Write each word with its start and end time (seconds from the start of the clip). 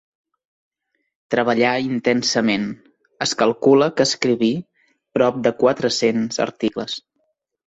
Treballà 1.35 1.73
intensament, 1.87 2.65
es 3.27 3.35
calcula 3.43 3.91
que 3.99 4.09
escriví 4.13 4.51
prop 5.19 5.39
de 5.49 5.53
quatre-cents 5.61 6.43
articles. 6.49 6.99